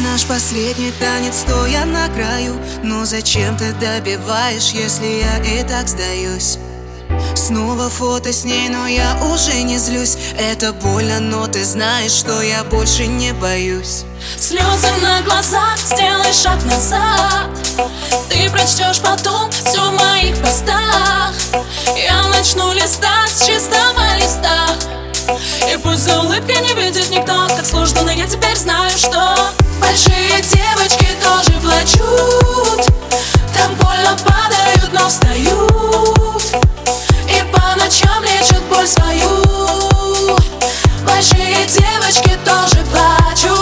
[0.00, 2.58] Наш последний танец, стоя на краю.
[2.82, 6.58] Но зачем ты добиваешь, если я и так сдаюсь?
[7.34, 10.16] Снова фото с ней, но я уже не злюсь.
[10.38, 14.04] Это больно, но ты знаешь, что я больше не боюсь.
[14.38, 17.50] Слезы на глазах, сделай шаг назад.
[18.30, 21.34] Ты прочтешь потом все в моих постах.
[21.96, 24.68] Я начну листать с чистого листа.
[25.72, 28.81] И пусть за улыбкой не видит никто Как сложно, но я теперь знаю,
[41.92, 43.61] девочки тоже плачут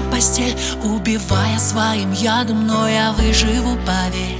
[0.00, 4.38] постель Убивая своим ядом, но я выживу, поверь.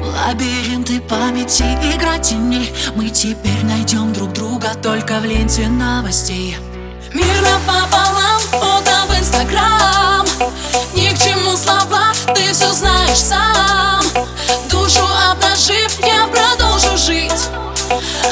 [0.00, 2.72] Лабиринты памяти, игра теней.
[2.94, 6.56] Мы теперь найдем друг друга только в ленте новостей.
[7.12, 10.26] Мир напополам, фото в инстаграм.
[10.94, 14.02] Ни к чему слова, ты все знаешь сам.
[14.70, 17.48] Душу обнажив, я продолжу жить.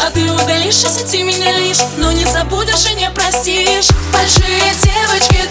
[0.05, 3.89] А ты удалишь из сети меня лишь Но не забудешь и не простишь.
[4.12, 5.41] Большие девочки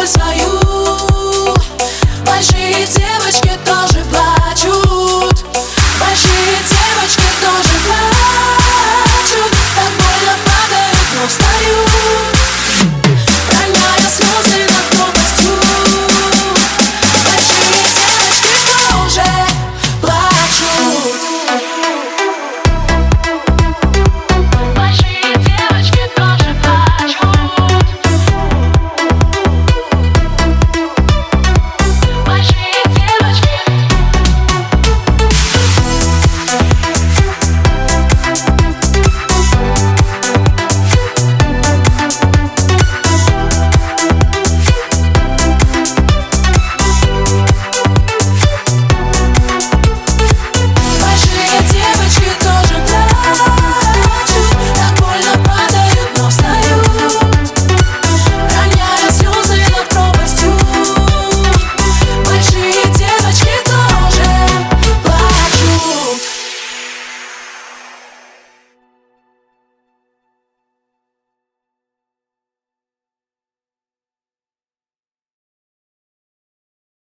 [0.00, 0.39] падают, но